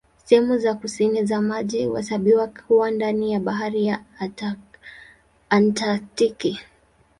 Sehemu 0.25 0.57
za 0.57 0.73
kusini 0.73 1.25
za 1.25 1.41
maji 1.41 1.85
huhesabiwa 1.85 2.47
kuwa 2.47 2.91
ndani 2.91 3.31
ya 3.33 3.39
Bahari 3.39 3.85
ya 3.85 4.03
Antaktiki. 5.49 6.59